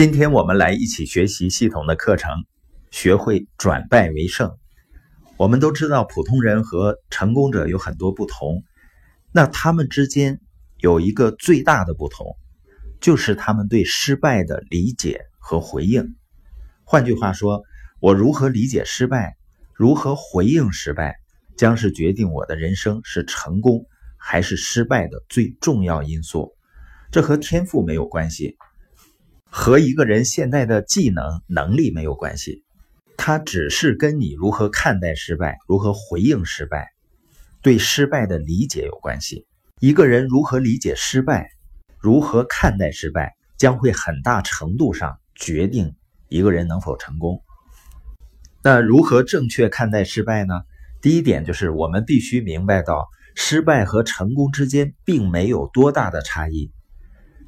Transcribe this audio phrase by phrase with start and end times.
[0.00, 2.32] 今天我们来一起学习系统的课程，
[2.90, 4.56] 学会转败为胜。
[5.36, 8.64] 我们都知道，普通人和成功者有很多不同，
[9.30, 10.40] 那他们之间
[10.78, 12.34] 有一个最大的不同，
[12.98, 16.16] 就是他们对失败的理解和回应。
[16.82, 17.62] 换句话说，
[18.00, 19.36] 我如何理解失败，
[19.74, 21.16] 如何回应失败，
[21.58, 23.84] 将是决定我的人生是成功
[24.16, 26.54] 还是失败的最重要因素。
[27.12, 28.56] 这和天赋没有关系。
[29.50, 32.62] 和一个人现在的技能能力没有关系，
[33.16, 36.92] 它只是跟你如何看待失败、如何回应失败、
[37.60, 39.46] 对失败的理解有关系。
[39.80, 41.50] 一个人如何理解失败、
[41.98, 45.94] 如何看待失败，将会很大程度上决定
[46.28, 47.42] 一个人能否成功。
[48.62, 50.62] 那如何正确看待失败呢？
[51.02, 56.70] 第一点就是我们必须明白到，失败和成功之间并没有多大的差异。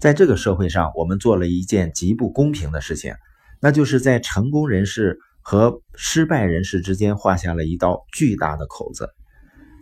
[0.00, 3.14] 在这个社会上，我们做了一件极不公平的事情，
[3.60, 9.10] 那就是在成功人士和失败人士之间画下了一道巨大的口子，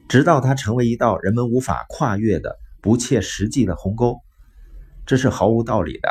[0.09, 4.17] 直到它成为一道人们无法跨越的不切实际的鸿沟。
[5.07, 6.11] 这是毫无道理的。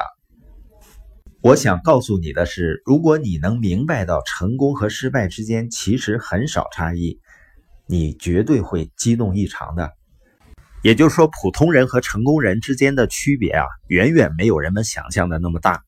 [1.42, 7.20] 我想告诉你的是，如果你能明白到成功和失败之间其实很少差异，
[7.86, 9.97] 你绝对会激动异常的。
[10.83, 15.81] 也就是说，普通人和成功人之间的区别啊，远远没有人们想象的那么大。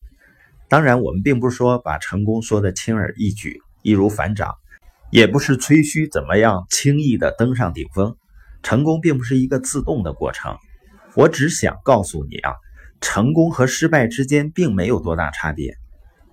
[0.68, 4.56] 当然，我们并不是说把成功说的轻而易举、易如反掌，
[5.12, 8.16] 也不是吹嘘怎么样轻易的登上顶峰。
[8.62, 10.58] 成功并不是一个自动的过程。
[11.16, 12.54] 我只想告诉你啊，
[13.00, 15.76] 成功和失败之间并没有多大差别。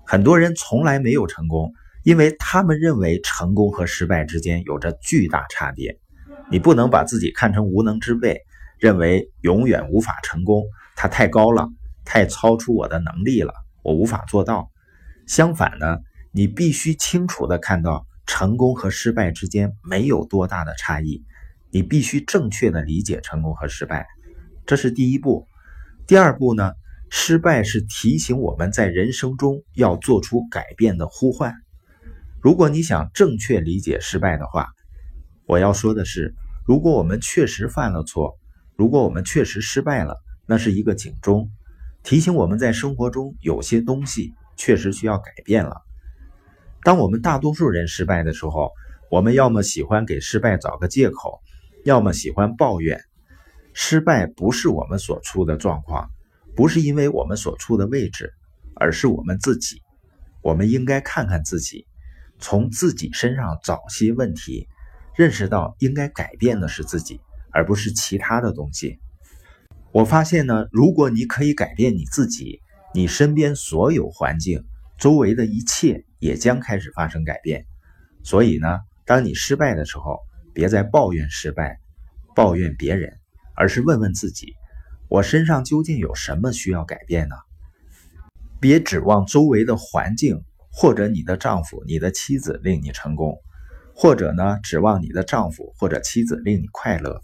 [0.05, 5.99] 很多人从来没有成功，因为他们认为成功和失败之间有着巨大差别。
[6.51, 8.41] 你不能把自己看成无能之辈。
[8.79, 10.63] 认为永远无法成功，
[10.97, 11.67] 它太高了，
[12.05, 14.71] 太超出我的能力了，我无法做到。
[15.27, 15.97] 相反呢，
[16.31, 21.25] 你必须清楚的看到成功和失败之间没有多大的差异。
[21.71, 24.07] 你必须正确的理解成功和失败，
[24.67, 25.47] 这是第一步。
[26.07, 26.73] 第二步呢，
[27.09, 31.55] 失败是提醒我们在人生中要做出改变的呼唤。
[32.43, 34.69] 如果你想正确理解失败的话，
[35.47, 36.35] 我要说的是，
[36.67, 38.39] 如果我们确实犯了错。
[38.77, 41.51] 如果我们确实失败了，那是一个警钟，
[42.03, 45.81] 提醒我们在生活中有些东西确实需要改变了。
[46.83, 48.71] 当我们大多数人失败的时候，
[49.11, 51.41] 我们要么喜欢给失败找个借口，
[51.85, 53.01] 要么喜欢抱怨。
[53.73, 56.11] 失败不是我们所处的状况，
[56.55, 58.35] 不是因为我们所处的位置，
[58.75, 59.81] 而是我们自己。
[60.43, 61.87] 我们应该看看自己，
[62.39, 64.69] 从自己身上找些问题，
[65.17, 67.21] 认识到应该改变的是自己。
[67.57, 69.01] 而不是其他的东西。
[69.91, 72.61] 我发现呢，如果你可以改变你自己，
[72.93, 74.63] 你身边所有环境、
[74.99, 77.65] 周围的一切也将开始发生改变。
[78.23, 80.19] 所以呢，当你失败的时候，
[80.53, 81.81] 别再抱怨失败、
[82.35, 83.17] 抱怨别人，
[83.55, 84.53] 而是问问自己：
[85.09, 87.37] 我身上究竟有什么需要改变呢？
[88.61, 93.41] 别指望周围的环境或者你的丈夫、你的妻子令你成功，
[93.99, 97.23] 或者呢，指望你的丈夫或者妻子令你快乐。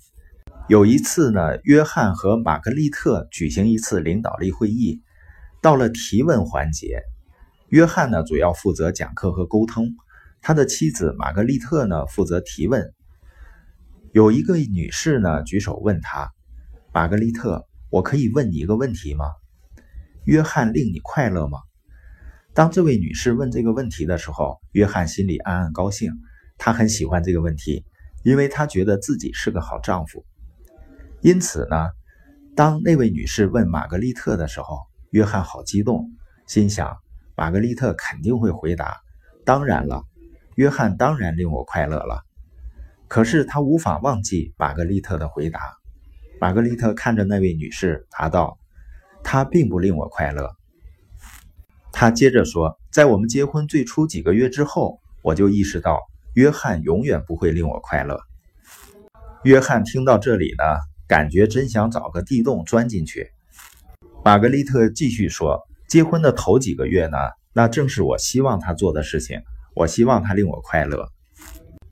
[0.70, 5.02] 有一次呢，约翰和玛格丽特举行一次领导力会议，
[5.60, 7.02] 到了提问环节，
[7.68, 9.90] 约翰呢主要负责讲课和沟通，
[10.40, 12.90] 他的妻子玛格丽特呢负责提问。
[14.12, 16.32] 有一个女士呢举手问他
[16.94, 19.26] ：“玛格丽特，我可以问你一个问题吗？
[20.24, 21.58] 约翰令你快乐吗？”
[22.54, 26.12] 当这位女士问这个问题的时候，约翰心里暗暗高兴，
[26.64, 27.84] 他很喜欢这个问题，
[28.22, 30.24] 因为他觉得自己是个好丈夫。
[31.20, 31.90] 因此呢，
[32.54, 34.78] 当那位女士问玛格丽特的时候，
[35.10, 36.08] 约翰好激动，
[36.46, 36.98] 心想
[37.34, 39.00] 玛格丽特肯定会回答
[39.44, 40.04] ：“当然了，
[40.54, 42.22] 约翰当然令我快乐了。”
[43.10, 45.60] 可是他无法忘记玛格丽特的回答。
[46.40, 48.56] 玛格丽特看着那位女士答道
[49.24, 50.54] ：“他并不令我快乐。”
[51.90, 56.00] 他接着说：“在我们结婚最初几个月之后，我就意识到
[56.34, 58.20] 约翰永远不会令我快乐。”
[59.44, 60.64] 约翰听到这里呢。
[61.08, 63.32] 感觉真想找个地洞钻进去。
[64.24, 67.18] 玛格丽特继续说：“结婚的头几个月呢，
[67.52, 69.42] 那正是我希望他做的事情。
[69.74, 71.10] 我希望他令我快乐。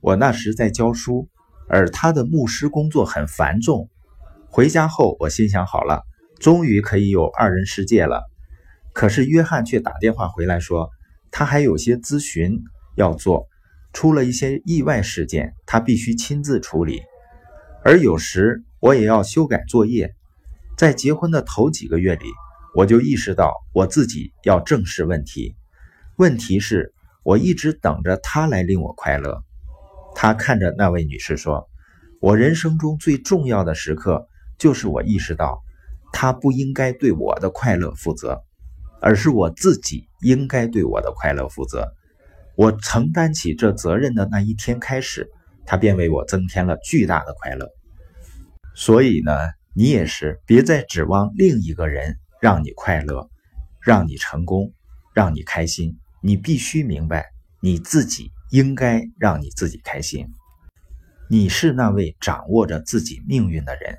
[0.00, 1.28] 我那时在教书，
[1.68, 3.90] 而他的牧师工作很繁重。
[4.48, 6.02] 回家后，我心想：好了，
[6.38, 8.22] 终于可以有二人世界了。
[8.94, 10.88] 可是约翰却打电话回来说，
[11.30, 12.58] 他还有些咨询
[12.94, 13.48] 要做，
[13.92, 17.00] 出了一些意外事件，他必须亲自处理。
[17.84, 20.14] 而有时……”我也要修改作业，
[20.78, 22.24] 在结婚的头几个月里，
[22.74, 25.54] 我就意识到我自己要正视问题。
[26.16, 29.42] 问题是，我一直等着他来令我快乐。
[30.14, 31.68] 他看着那位女士说
[32.22, 34.26] ：“我人生中最重要的时刻，
[34.56, 35.60] 就是我意识到，
[36.10, 38.40] 他不应该对我的快乐负责，
[39.02, 41.86] 而是我自己应该对我的快乐负责。
[42.60, 45.30] 我承担起这责任的那一天开始，
[45.64, 47.66] 他便为我增添了巨大的快乐。
[48.74, 49.32] 所以呢，
[49.72, 53.30] 你也是，别再指望另一个人让你快乐，
[53.80, 54.74] 让你成功，
[55.14, 55.96] 让你开心。
[56.20, 57.30] 你必须明白，
[57.62, 60.26] 你自己。”应该让你自己开心。
[61.28, 63.96] 你是那位掌握着自己命运的人。